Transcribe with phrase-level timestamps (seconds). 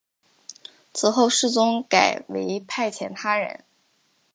[0.93, 3.63] 此后世宗改为派遣他人。